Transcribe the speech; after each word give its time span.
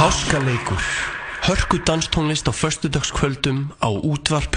Háskaleikur. 0.00 0.80
Hörku 1.40 1.76
danstónlist 1.84 2.48
á 2.48 2.52
förstudagskvöldum 2.52 3.72
á 3.84 3.88
útvarp 3.88 4.56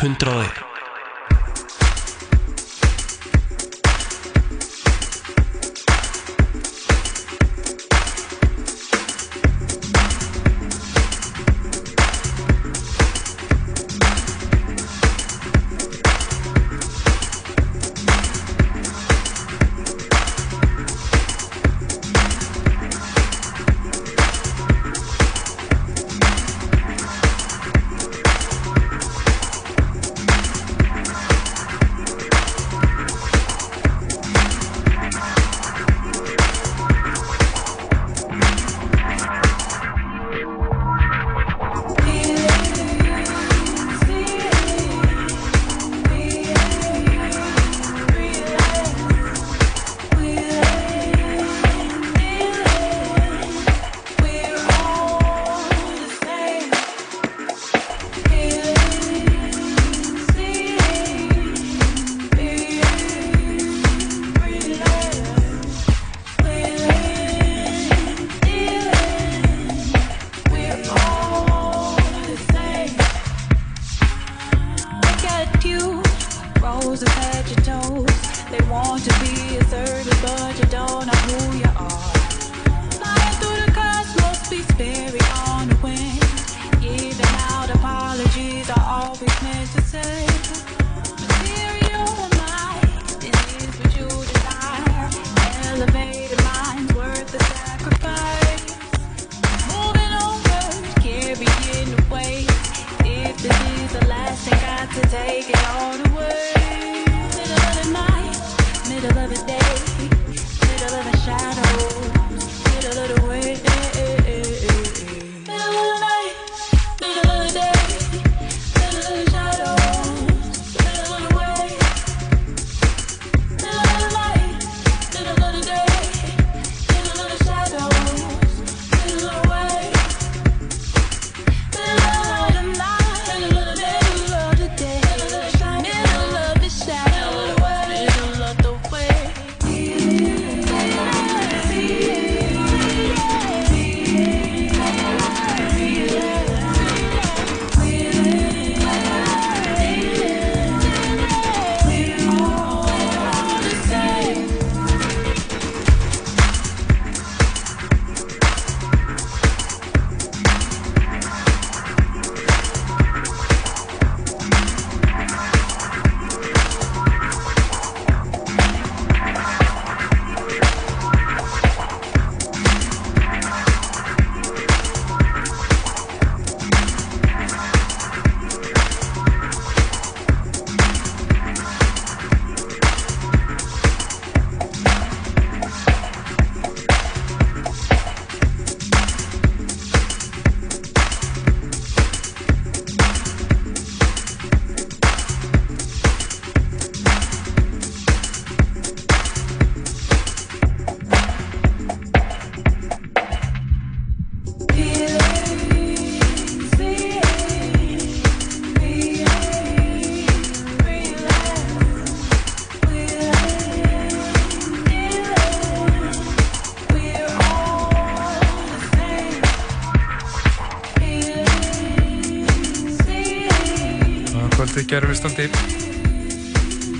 100. 224.74 225.06
hlustandi 225.06 225.44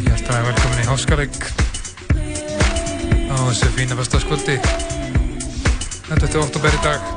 Hjartalega 0.04 0.44
velkomin 0.46 0.82
í 0.84 0.86
Háskaleg 0.86 1.38
á 3.34 3.36
þessu 3.48 3.70
fína 3.74 3.96
festaskvöldi 3.98 4.60
28. 6.12 6.38
oktober 6.44 6.78
í 6.78 6.82
dag. 6.84 7.08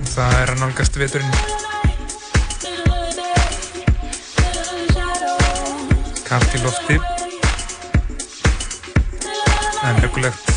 Og 0.00 0.08
það 0.14 0.36
er 0.38 0.52
að 0.54 0.62
nálgast 0.62 0.96
viturinn 0.96 1.34
kallt 6.30 6.56
í 6.56 6.62
lofti. 6.64 6.96
En 9.82 10.00
hugulegt 10.06 10.48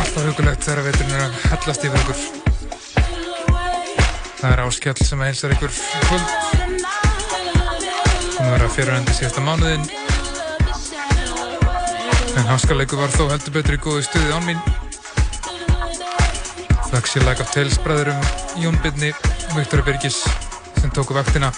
alltaf 0.00 0.26
hugulegt 0.26 0.66
þegar 0.66 0.88
viturinn 0.90 1.14
er 1.20 1.28
að 1.28 1.38
hellast 1.52 1.86
yfir 1.86 2.02
ykkur. 2.02 2.18
Það 4.42 4.50
er 4.50 4.66
áskjall 4.66 4.98
sem 5.06 5.22
að 5.22 5.30
heilsa 5.30 6.63
ykkur 8.44 8.58
kvöld 8.58 8.64
að 8.68 8.74
fjörðandi 8.74 9.12
síðasta 9.16 9.42
mánuðin 9.44 9.84
en 12.34 12.48
háskaleiku 12.50 12.98
var 12.98 13.12
þó 13.14 13.30
heldur 13.30 13.54
betur 13.54 13.76
í 13.76 13.80
góðu 13.80 14.02
stuði 14.04 14.34
án 14.34 14.44
mín. 14.44 14.60
Þakks 16.90 17.16
ég 17.16 17.24
lag 17.24 17.40
af 17.40 17.52
telsbræðurum 17.54 18.20
Jón 18.60 18.76
Byrni 18.84 19.12
og 19.14 19.56
Viktor 19.56 19.84
Birgis 19.86 20.20
sem 20.80 20.92
tóku 20.92 21.16
vaktina. 21.16 21.52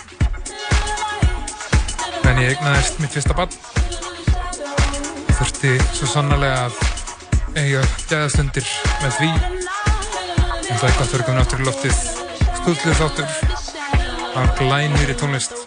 En 2.23 2.39
ég 2.43 2.55
egnaðist 2.55 3.01
mitt 3.03 3.15
fyrsta 3.17 3.35
bann 3.35 3.53
þurfti 5.37 5.77
svo 5.91 6.11
sannarlega 6.13 6.69
að 6.69 6.83
eiga 7.57 7.87
gæðastundir 8.07 8.75
með 9.03 9.17
því. 9.21 9.31
En 10.67 10.77
það 10.77 10.91
er 10.91 10.99
gott 11.01 11.07
að 11.07 11.15
vera 11.17 11.31
komin 11.31 11.43
áttur 11.43 11.65
í 11.65 11.71
loftið. 11.71 12.03
Stúdluð 12.61 13.01
þáttur 13.01 14.37
af 14.37 14.61
glænir 14.61 15.11
í 15.11 15.19
tónlist 15.19 15.66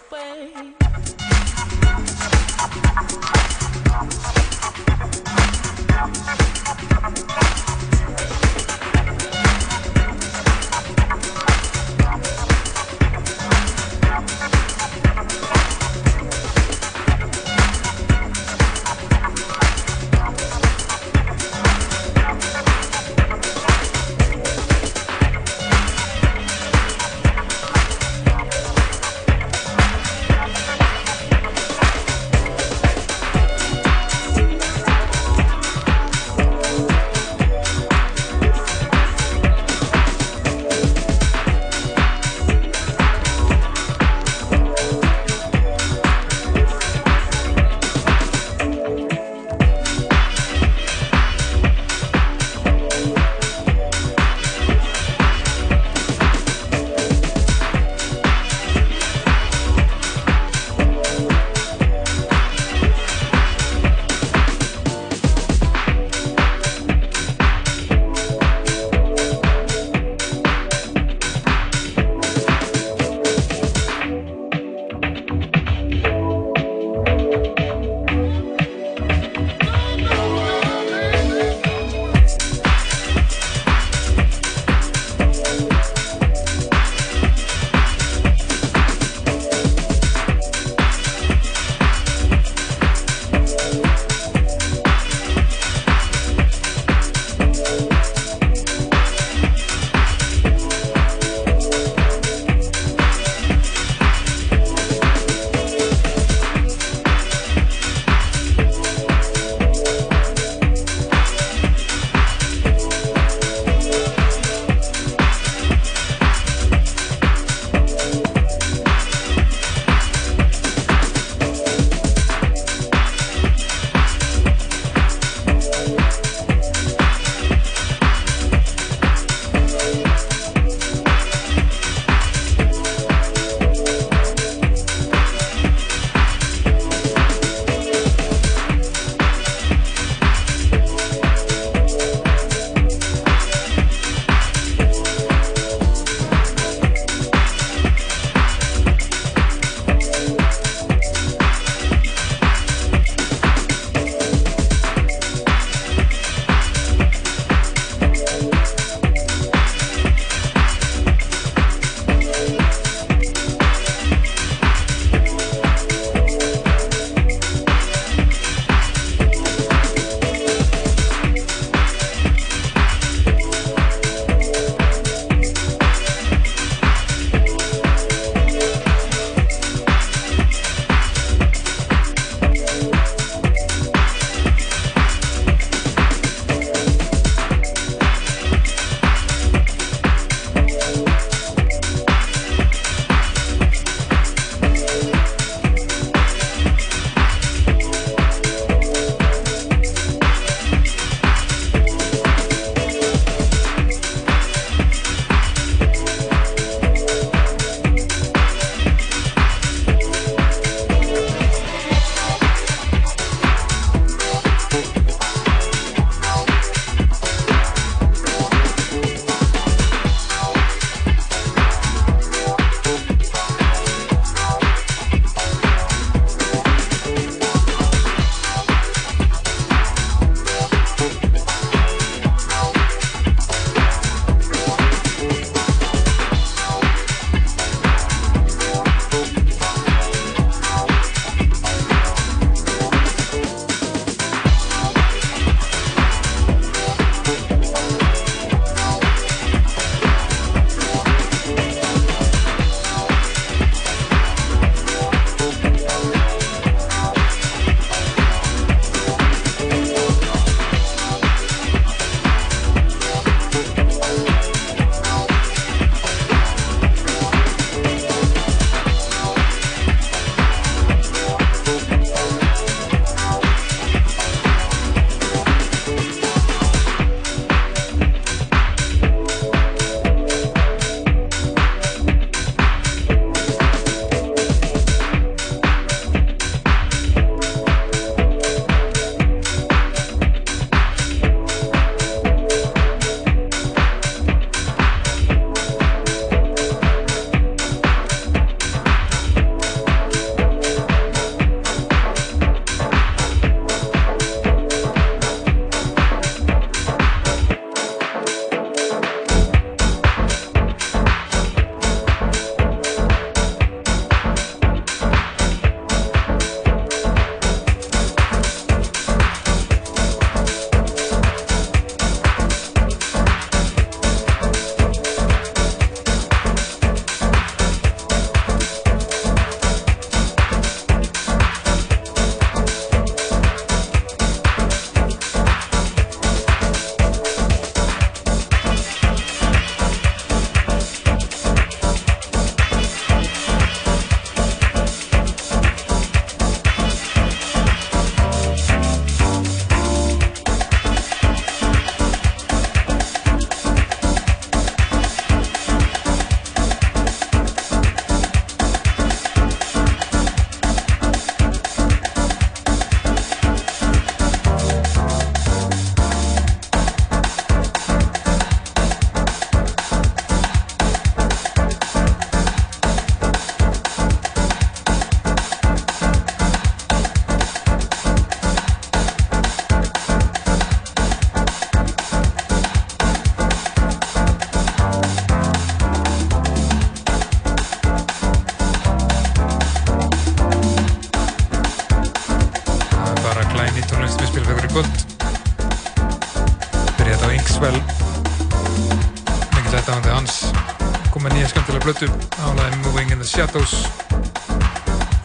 the 403.30 403.38
Shadows. 403.38 403.74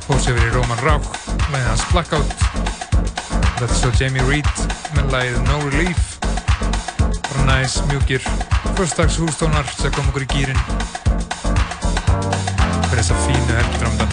Fórs 0.04 0.26
yfir 0.28 0.42
í 0.42 0.50
Roman 0.54 0.80
Rauch 0.84 1.06
læði 1.52 1.64
hans 1.66 1.84
Blackout. 1.92 2.34
Þetta 3.54 3.66
er 3.66 3.74
svo 3.78 3.90
Jamie 4.00 4.24
Reed 4.28 4.50
með 4.96 5.12
læðið 5.14 5.38
No 5.48 5.58
Relief. 5.72 6.04
Bara 6.98 7.44
næs, 7.48 7.78
mjúkir 7.88 8.24
fyrstags 8.74 9.20
hústónar 9.22 9.68
sem 9.78 9.92
kom 9.94 10.08
okkur 10.10 10.26
í 10.26 10.30
gýrin 10.34 10.60
fyrir 12.88 13.00
þessa 13.00 13.20
fínu 13.24 13.58
helgdramda 13.60 14.03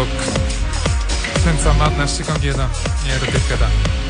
Rock. 0.00 1.40
Senza 1.42 1.72
Madness 1.72 2.14
si 2.14 2.22
conviene 2.22 2.62
a 2.62 2.68
Nero 3.04 3.26
di 3.26 4.09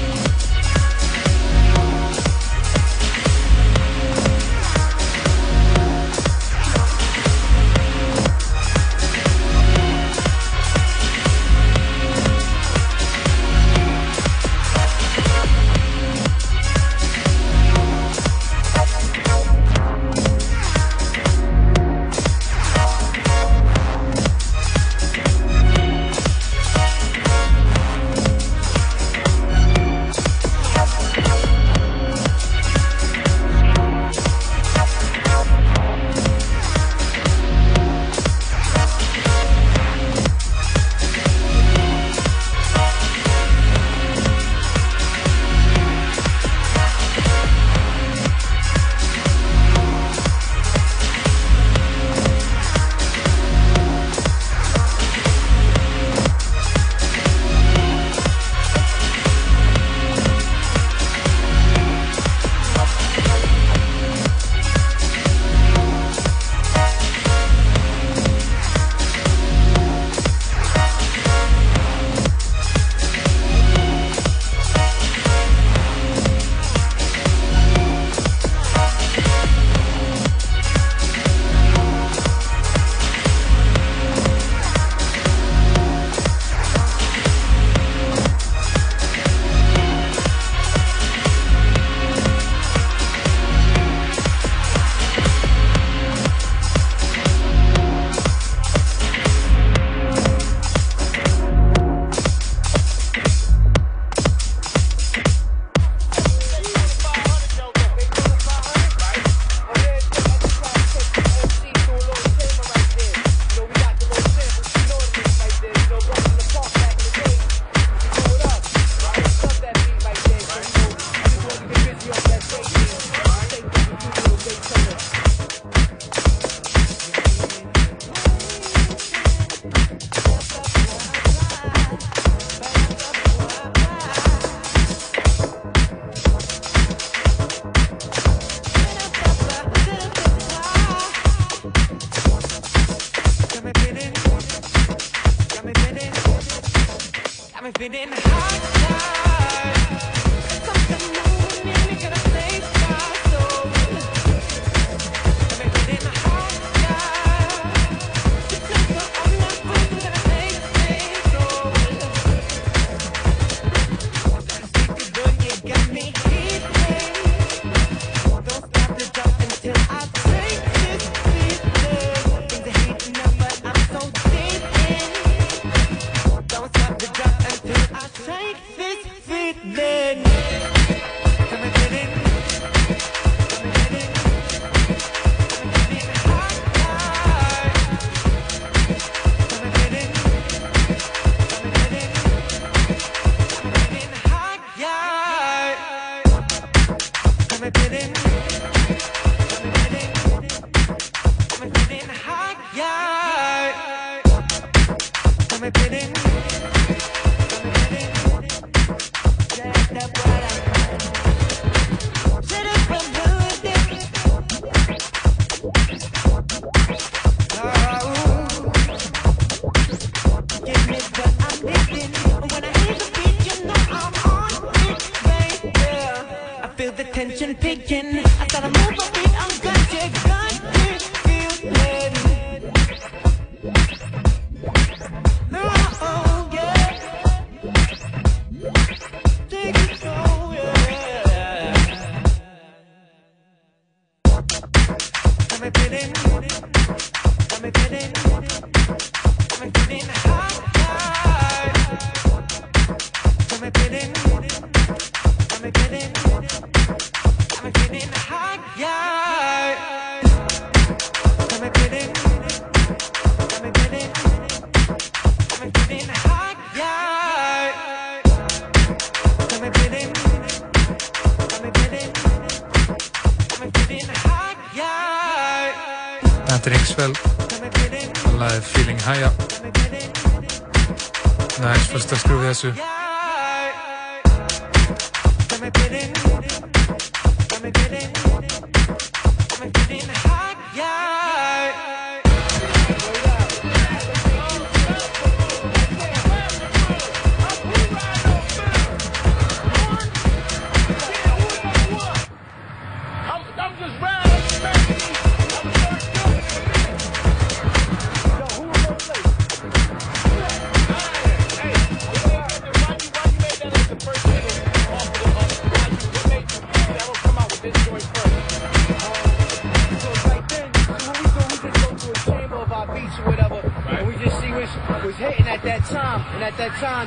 þessu 282.61 282.90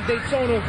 Daytona 0.08 0.60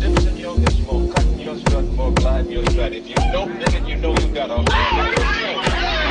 dipsing 0.00 0.36
yo, 0.38 0.54
it's 0.56 0.78
more 0.80 1.12
cut 1.12 1.26
your 1.38 1.56
strut, 1.56 1.84
more 1.92 2.12
gliding 2.12 2.52
your 2.52 2.64
strut. 2.70 2.92
If 2.92 3.08
you 3.08 3.16
don't, 3.32 3.58
then 3.60 3.86
you 3.86 3.96
know 3.96 4.16
you 4.18 4.28
got 4.28 4.50
a 4.50 5.98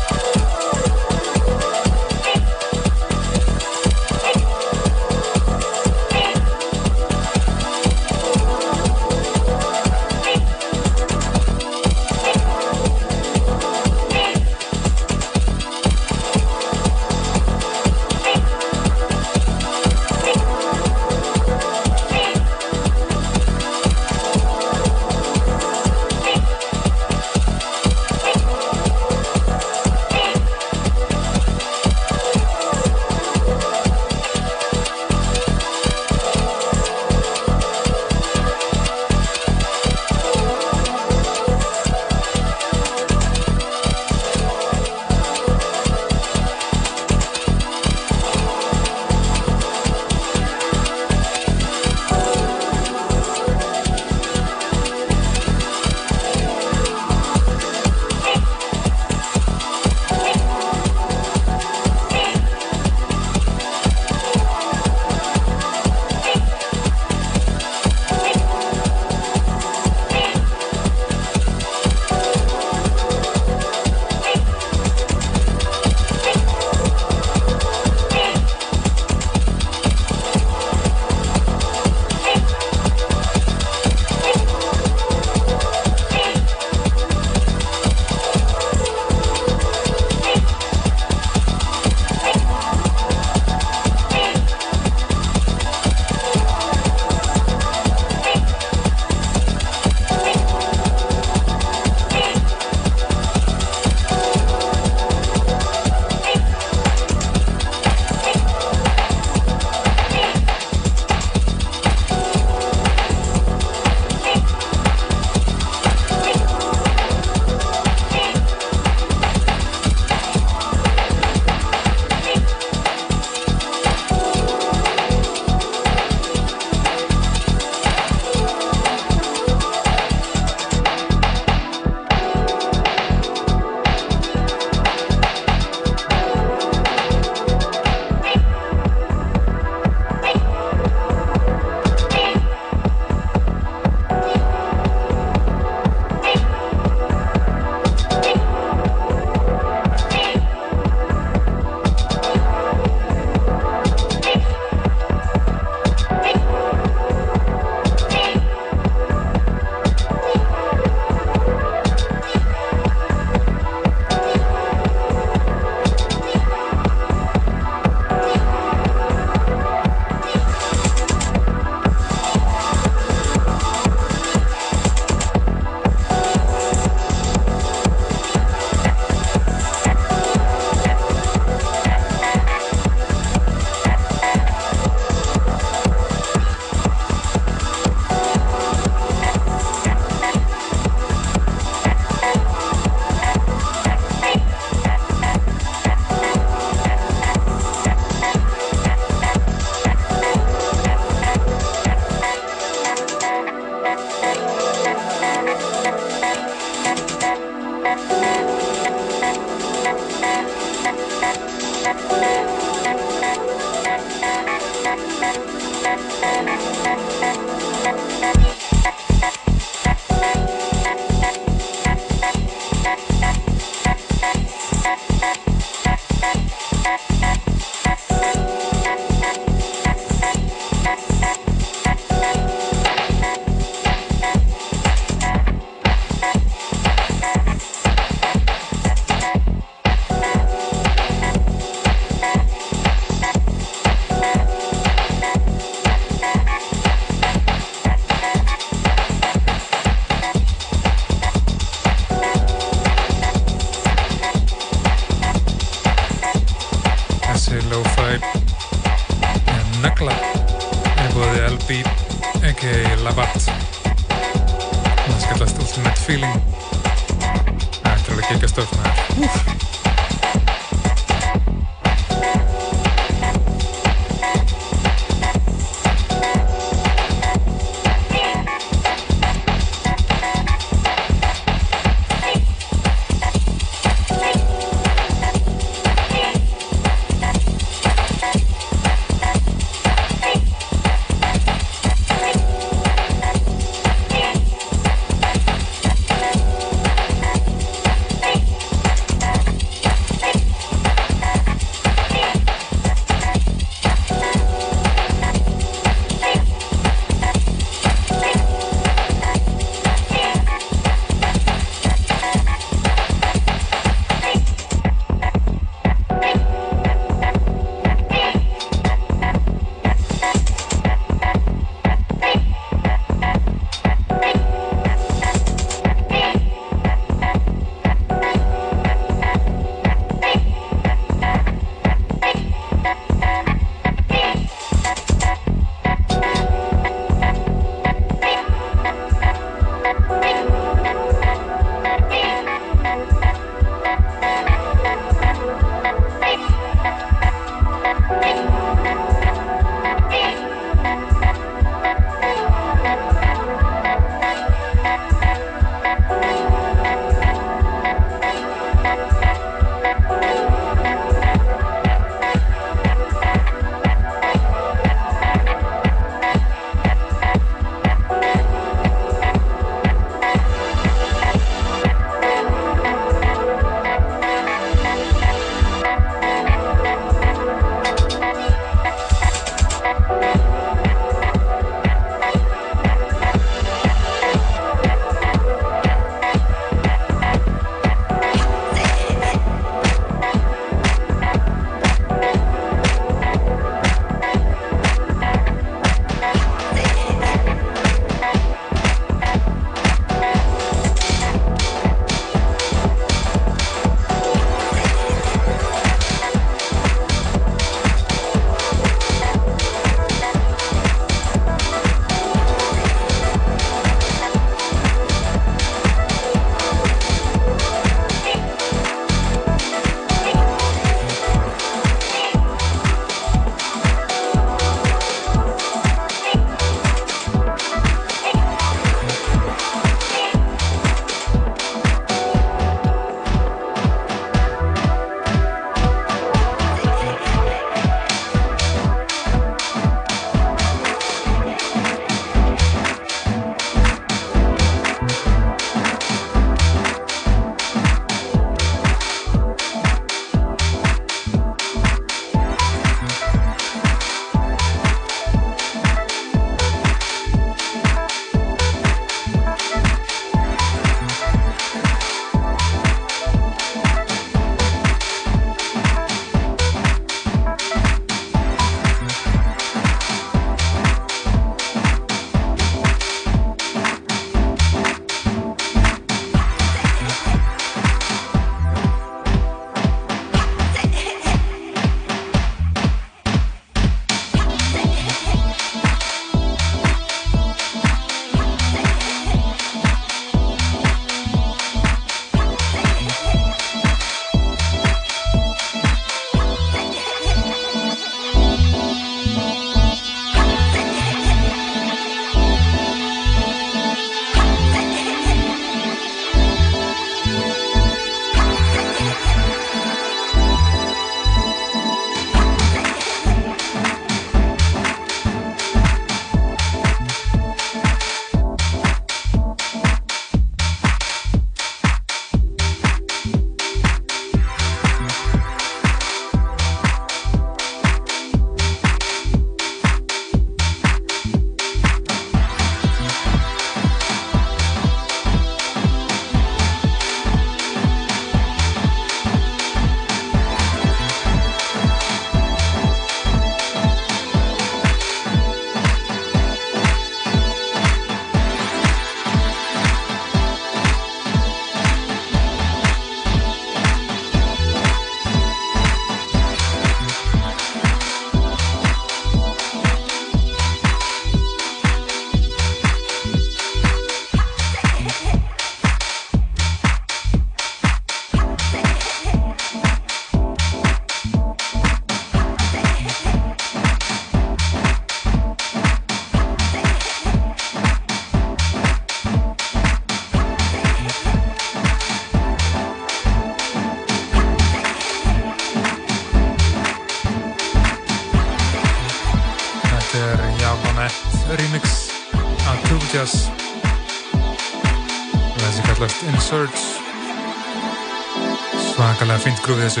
그러게 599.62 599.84
해서 599.84 600.00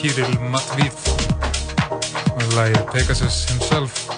Cyril 0.00 0.38
Matviv 0.48 0.94
og 2.32 2.46
lagið 2.54 2.86
Pegasus 2.94 3.42
himself 3.50 4.09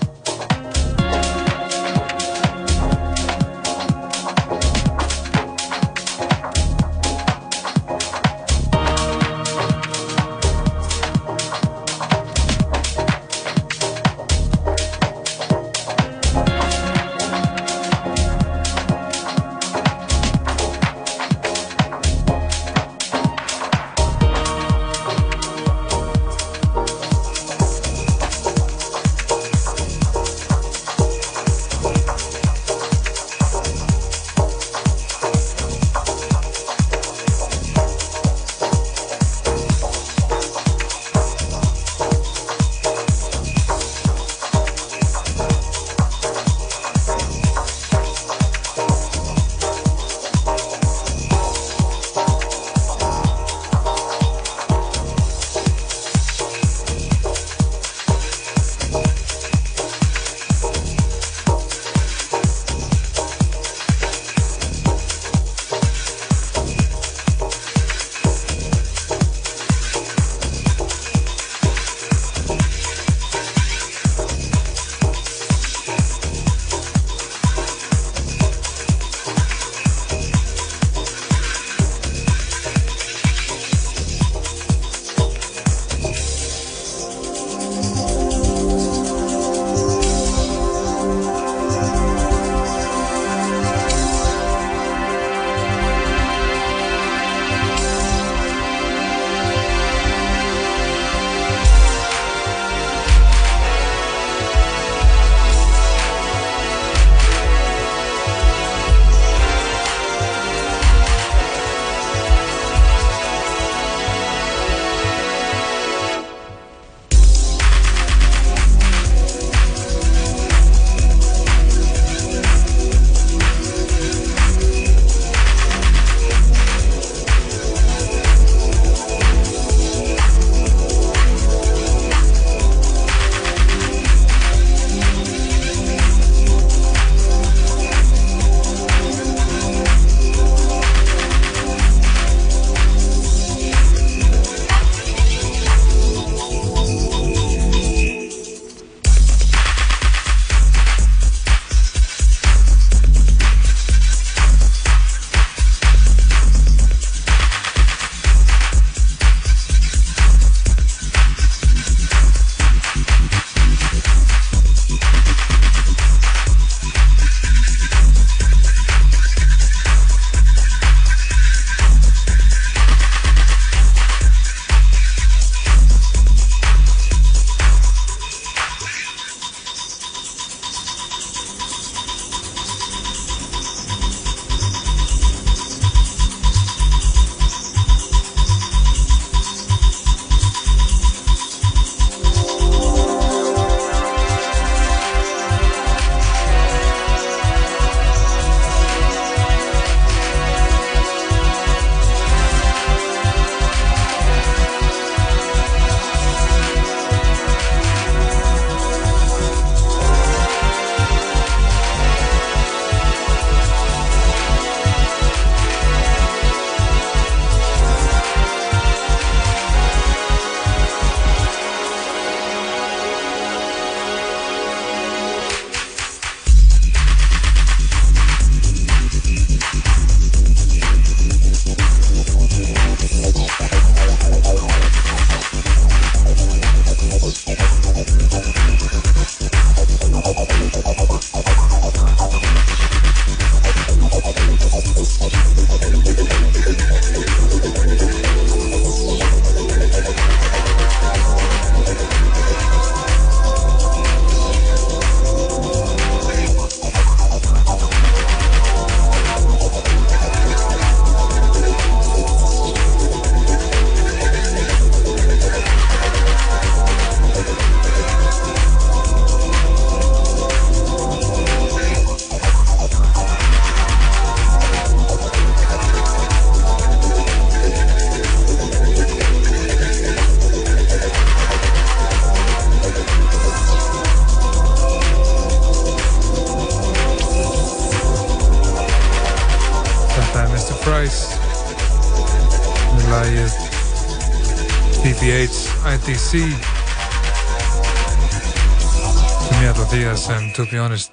to 300.52 300.66
be 300.66 300.78
honest 300.78 301.11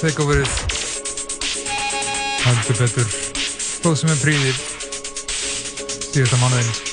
Takeoverið 0.00 0.52
Haldur 2.40 2.78
betur. 2.80 3.10
Stóð 3.36 3.98
sem 4.00 4.12
er 4.14 4.22
príðir 4.22 4.62
síðasta 6.10 6.40
mánuðin 6.40 6.89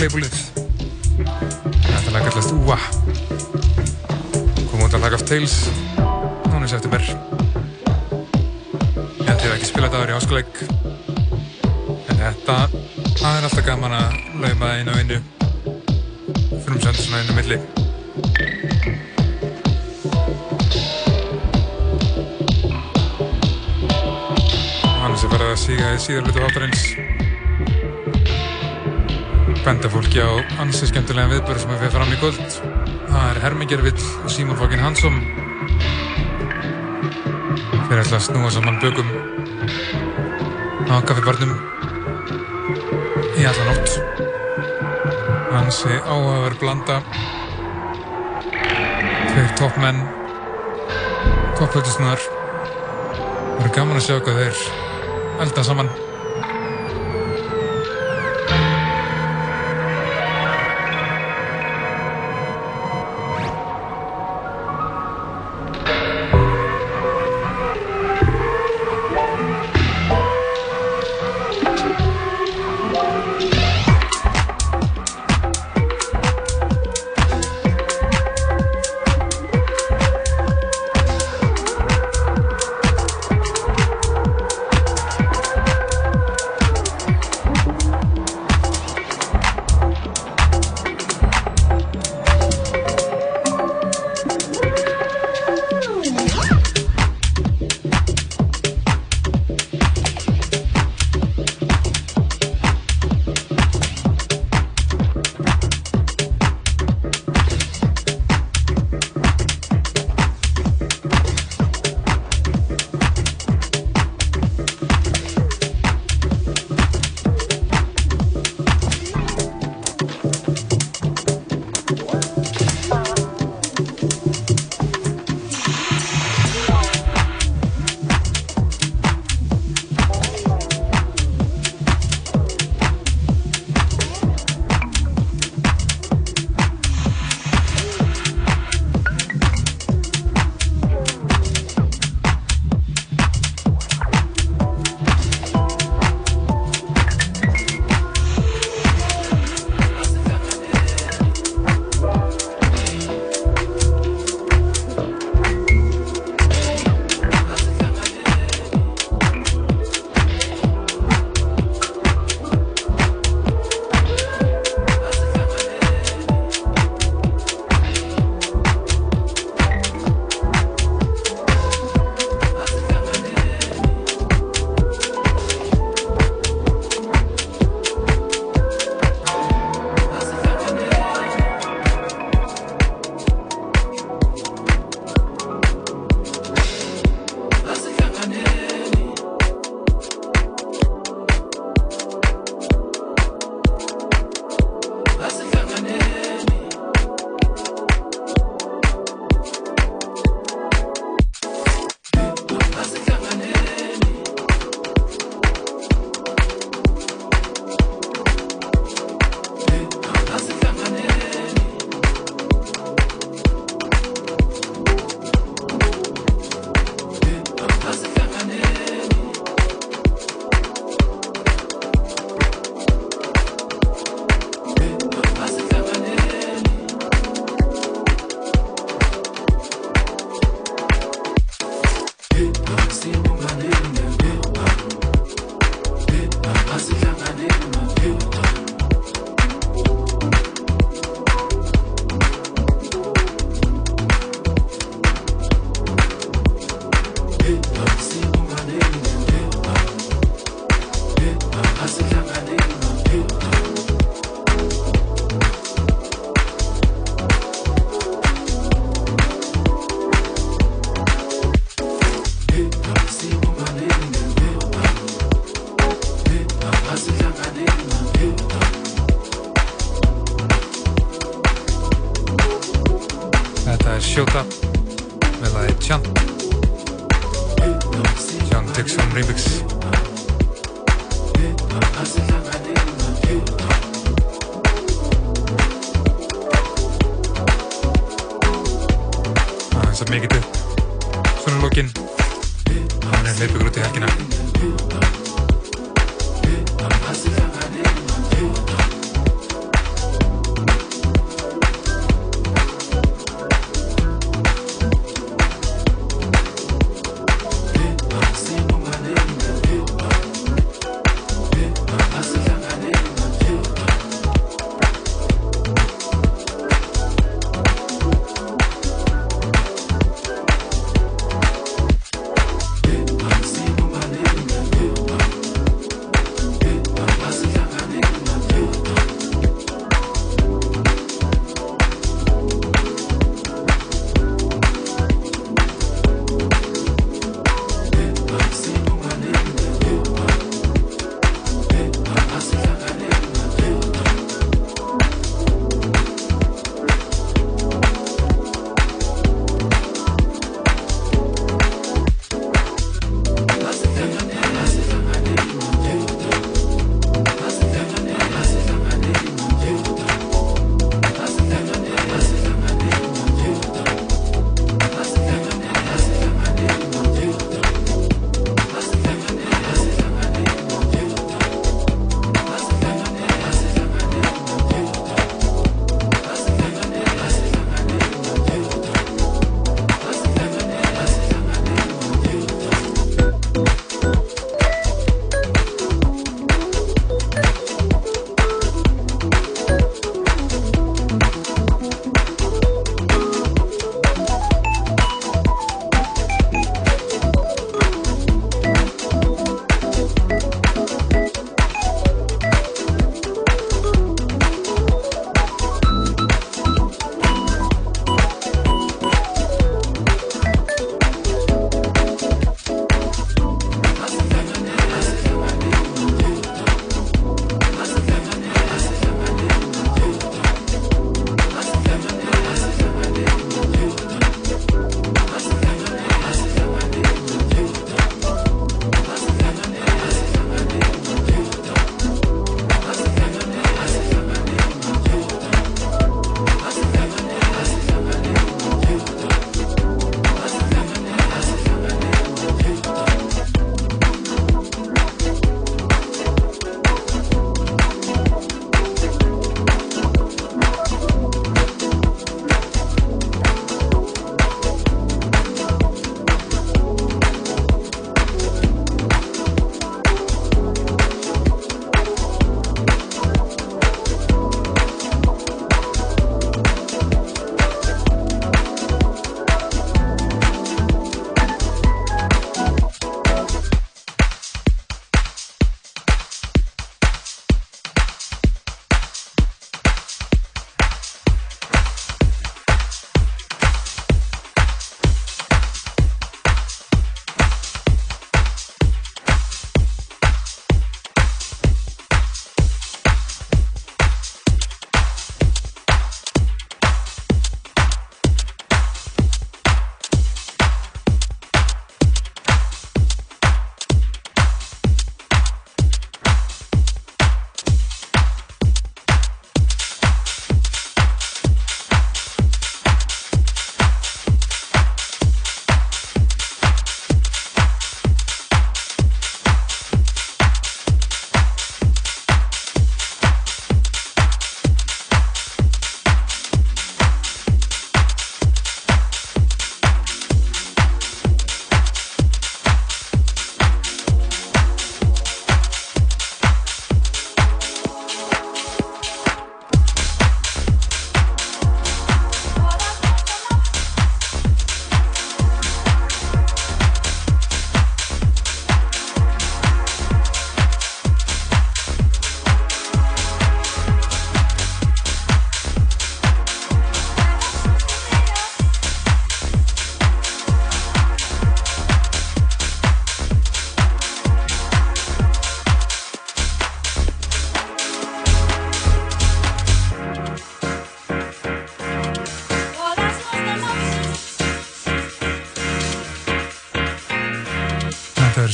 á 0.00 0.02
borgleipulið 0.08 0.32
þetta 1.84 2.08
lag 2.14 2.22
kallast 2.24 2.56
Úa. 2.56 2.78
Kom 4.70 4.80
út 4.86 4.94
að 4.96 5.02
lag 5.04 5.12
af 5.12 5.20
Tales 5.28 5.56
núna 6.48 6.64
í 6.64 6.72
september. 6.72 7.02
Ég 7.04 7.12
held 9.28 9.44
ég 9.44 9.50
að 9.50 9.56
ekki 9.58 9.68
spila 9.68 9.90
þetta 9.90 10.00
ári 10.00 10.16
áskoleik 10.16 10.54
en 12.08 12.16
þetta 12.16 12.56
það 13.20 13.28
er 13.28 13.44
alltaf 13.50 13.68
gaman 13.68 13.92
að 13.98 14.08
lauma 14.40 14.72
einu 14.78 14.90
og 14.94 14.98
einu. 15.04 15.18
Frumsönd 16.64 16.96
svona 16.96 17.20
inn 17.20 17.28
á 17.28 17.36
milli. 17.36 17.60
Hann 24.96 25.12
sem 25.20 25.28
verða 25.28 25.52
að 25.52 25.60
síga 25.66 25.92
í 25.92 26.00
síðarlutu 26.08 26.40
hátarins 26.48 27.09
benda 29.70 29.86
fólki 29.86 30.18
á 30.18 30.26
ansi 30.58 30.88
skemmtilega 30.90 31.30
viðbörð 31.30 31.60
sem 31.62 31.70
er 31.70 31.78
fyrir 31.78 31.92
fram 31.94 32.10
í 32.10 32.16
kvöld. 32.18 32.54
Það 33.06 33.26
er 33.28 33.38
Hermingervill 33.44 34.06
og 34.24 34.32
Símón 34.34 34.58
Fokkin 34.58 34.82
Hansson 34.82 35.20
fyrir 37.86 38.00
alltaf 38.02 38.24
snúa 38.26 38.50
saman 38.50 38.80
bökum 38.82 39.06
á 40.90 40.98
kaffibarnum 41.06 41.54
í 43.38 43.46
alla 43.46 43.68
nótt. 43.70 43.94
Hansi 45.54 46.02
áhugaverð 46.02 46.58
blanda. 46.66 46.98
Tveir 49.30 49.54
toppmenn 49.62 50.02
topplötusnar 51.62 52.26
það 52.26 53.58
verður 53.60 53.74
gaman 53.78 54.02
að 54.02 54.06
sjá 54.08 54.16
hvað 54.18 54.42
þeir 54.42 54.64
elda 55.46 55.68
saman 55.70 55.94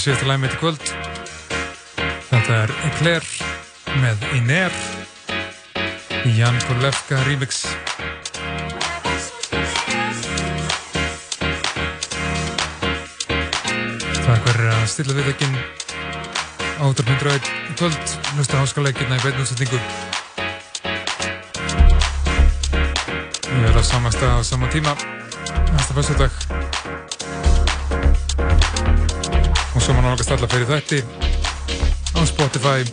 síðustu 0.07 0.27
læg 0.29 0.39
mitt 0.39 0.53
í 0.55 0.59
kvöld. 0.61 0.83
Þetta 2.29 2.57
er 2.63 2.73
Eclair 2.87 3.25
með 3.99 4.21
Iner 4.37 4.75
í 6.29 6.35
Jan 6.37 6.61
Korlefka 6.69 7.19
remix. 7.27 7.65
Takk 14.21 14.47
fyrir 14.47 14.71
að 14.77 14.87
stilla 14.95 15.17
við 15.19 15.33
ekki 15.33 15.51
áttur 16.77 17.11
hundra 17.11 17.35
eitt 17.35 17.51
í 17.51 17.75
kvöld. 17.75 18.15
Hlusta 18.37 18.63
háskalegirna 18.63 19.19
í 19.19 19.25
beitnúsendingu. 19.27 19.83
Við 23.51 23.59
verðum 23.59 23.83
á 23.83 23.91
sama 23.91 24.15
stað 24.15 24.39
á 24.39 24.43
sama 24.55 24.71
tíma 24.71 24.95
næsta 25.75 25.99
fyrstu 25.99 26.21
dag. 26.23 26.66
gaman 30.07 30.21
okkar 30.21 30.27
stalla 30.29 30.49
fyrir 30.53 30.69
þætti 30.71 30.99
á 32.15 32.21
Spotify 32.31 32.87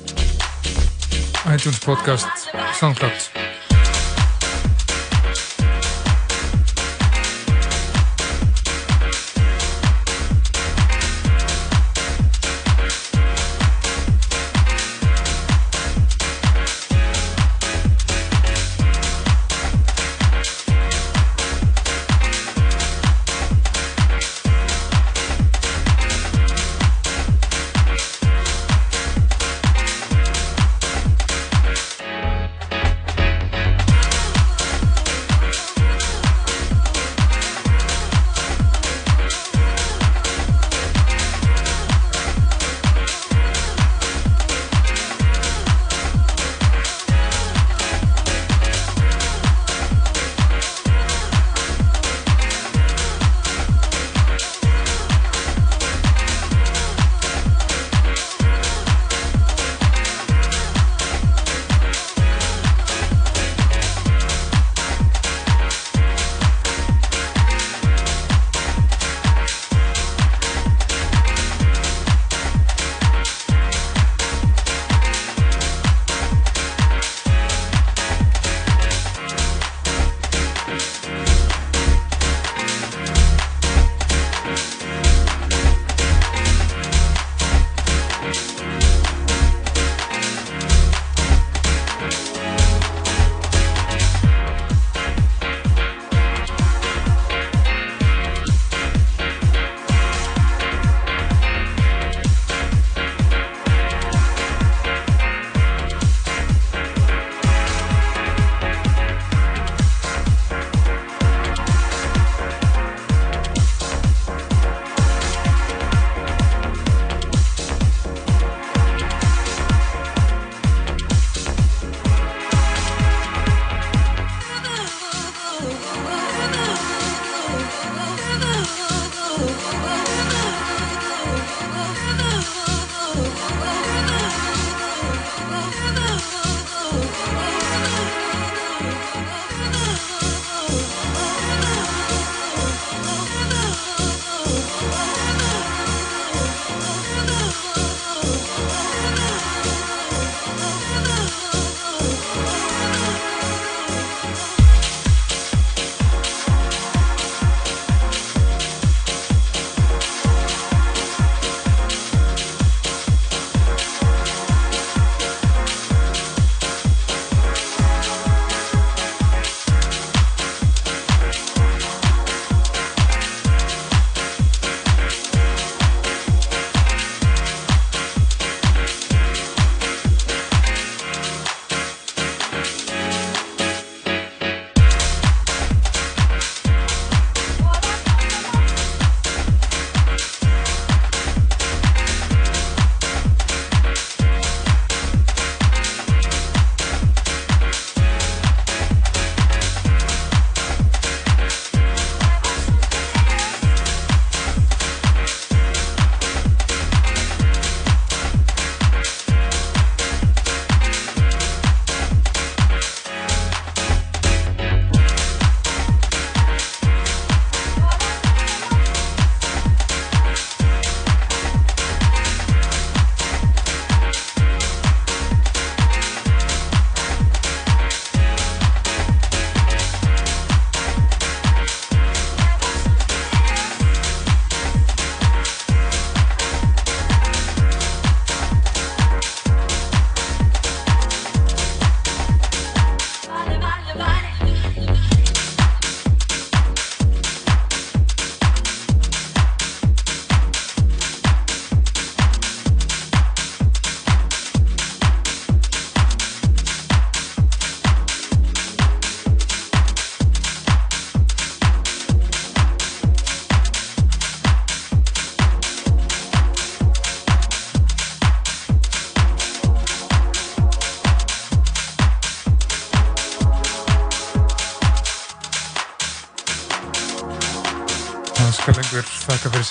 iTunes 1.54 1.80
podcast 1.86 2.50
SoundCloud. 2.80 3.43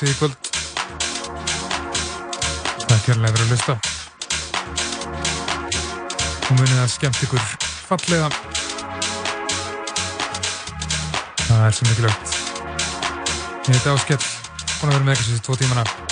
mixið 0.02 0.10
í 0.10 0.18
kvöld. 0.18 0.36
Takk 2.88 3.04
hjálplega 3.06 3.32
fyrir 3.32 3.44
að 3.44 3.52
lusta. 3.52 3.74
Og 6.42 6.54
munið 6.58 6.80
að 6.82 6.90
skemmt 6.96 7.22
ykkur 7.26 7.44
fallega. 7.86 8.30
Það 11.46 11.66
er 11.68 11.76
svo 11.76 11.90
mikilvægt. 11.90 12.38
Ég 13.62 13.76
heiti 13.76 13.92
Áskell, 13.92 14.24
búin 14.80 14.90
að 14.90 14.96
vera 14.96 15.06
með 15.06 15.14
ykkur 15.20 15.30
sér 15.30 15.46
tvo 15.46 15.60
tímana. 15.62 16.11